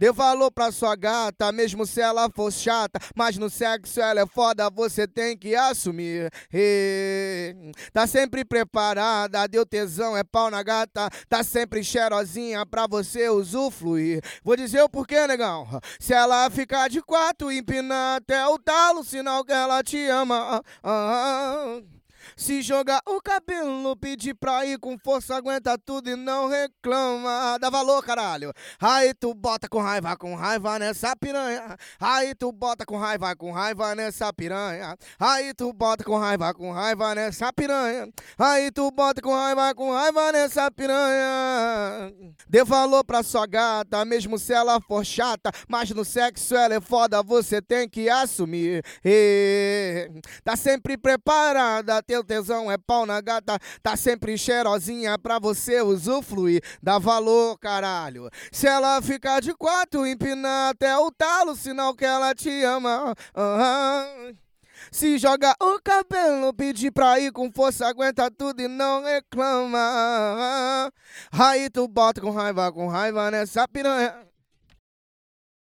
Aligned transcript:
Dê 0.00 0.10
valor 0.10 0.50
pra 0.50 0.72
sua 0.72 0.96
gata, 0.96 1.52
mesmo 1.52 1.84
se 1.84 2.00
ela 2.00 2.30
for 2.30 2.50
chata. 2.50 2.98
Mas 3.14 3.36
no 3.36 3.50
sexo 3.50 4.00
ela 4.00 4.22
é 4.22 4.26
foda, 4.26 4.70
você 4.70 5.06
tem 5.06 5.36
que 5.36 5.54
assumir. 5.54 6.30
E... 6.50 7.54
Tá 7.92 8.06
sempre 8.06 8.42
preparada, 8.42 9.46
deu 9.46 9.66
tesão, 9.66 10.16
é 10.16 10.24
pau 10.24 10.50
na 10.50 10.62
gata. 10.62 11.10
Tá 11.28 11.44
sempre 11.44 11.84
cheirosinha 11.84 12.64
pra 12.64 12.86
você 12.86 13.28
usufruir. 13.28 14.22
Vou 14.42 14.56
dizer 14.56 14.80
o 14.80 14.88
porquê, 14.88 15.26
negão. 15.26 15.68
Se 15.98 16.14
ela 16.14 16.48
ficar 16.48 16.88
de 16.88 17.02
quatro, 17.02 17.52
empinar 17.52 18.16
até 18.16 18.46
o 18.46 18.58
talo, 18.58 19.04
sinal 19.04 19.44
que 19.44 19.52
ela 19.52 19.82
te 19.82 20.02
ama. 20.06 20.62
Ah, 20.82 21.82
ah. 21.82 21.99
Se 22.36 22.62
jogar 22.62 23.00
o 23.06 23.20
cabelo, 23.20 23.96
pedir 23.96 24.34
pra 24.34 24.64
ir 24.64 24.78
com 24.78 24.98
força, 24.98 25.36
aguenta 25.36 25.76
tudo 25.78 26.10
e 26.10 26.16
não 26.16 26.48
reclama. 26.48 27.58
Dá 27.58 27.70
valor, 27.70 28.02
caralho. 28.02 28.52
Aí 28.80 29.12
tu 29.14 29.34
bota 29.34 29.68
com 29.68 29.80
raiva, 29.80 30.16
com 30.16 30.34
raiva 30.34 30.78
nessa 30.78 31.14
piranha. 31.16 31.76
Aí 31.98 32.34
tu 32.34 32.52
bota 32.52 32.84
com 32.86 32.96
raiva, 32.96 33.34
com 33.36 33.52
raiva 33.52 33.94
nessa 33.94 34.32
piranha. 34.32 34.96
Aí 35.18 35.54
tu 35.54 35.72
bota 35.72 36.04
com 36.04 36.16
raiva, 36.16 36.54
com 36.54 36.72
raiva 36.72 37.14
nessa 37.14 37.52
piranha. 37.52 38.08
Aí 38.38 38.70
tu 38.70 38.90
bota 38.90 39.20
com 39.20 39.34
raiva, 39.34 39.74
com 39.74 39.92
raiva 39.92 40.32
nessa 40.32 40.70
piranha. 40.70 42.12
Dê 42.48 42.64
valor 42.64 43.04
pra 43.04 43.22
sua 43.22 43.46
gata, 43.46 44.04
mesmo 44.04 44.38
se 44.38 44.52
ela 44.52 44.80
for 44.80 45.04
chata. 45.04 45.50
Mas 45.68 45.90
no 45.90 46.04
sexo 46.04 46.54
ela 46.54 46.74
é 46.74 46.80
foda, 46.80 47.22
você 47.22 47.60
tem 47.60 47.88
que 47.88 48.08
assumir. 48.08 48.84
E 49.04 50.10
tá 50.44 50.56
sempre 50.56 50.96
preparada, 50.96 52.02
teu 52.02 52.19
tesão 52.24 52.70
é 52.70 52.78
pau 52.78 53.06
na 53.06 53.20
gata, 53.20 53.58
tá 53.82 53.96
sempre 53.96 54.36
cheirosinha 54.36 55.18
pra 55.18 55.38
você 55.38 55.82
usufruir. 55.82 56.62
Dá 56.82 56.98
valor, 56.98 57.58
caralho. 57.58 58.28
Se 58.52 58.66
ela 58.66 59.00
ficar 59.02 59.40
de 59.40 59.54
quatro, 59.54 60.06
empinar 60.06 60.70
até 60.70 60.96
o 60.96 61.10
talo, 61.10 61.56
sinal 61.56 61.94
que 61.94 62.04
ela 62.04 62.34
te 62.34 62.62
ama. 62.64 63.14
Uhum. 63.36 64.34
Se 64.90 65.18
joga 65.18 65.54
o 65.60 65.78
cabelo, 65.82 66.52
pedir 66.52 66.90
pra 66.90 67.20
ir 67.20 67.30
com 67.32 67.50
força, 67.52 67.86
aguenta 67.86 68.30
tudo 68.30 68.60
e 68.60 68.68
não 68.68 69.04
reclama. 69.04 70.90
Aí 71.30 71.68
tu 71.70 71.86
bota 71.86 72.20
com 72.20 72.30
raiva, 72.30 72.72
com 72.72 72.88
raiva 72.88 73.30
nessa 73.30 73.68
piranha. 73.68 74.14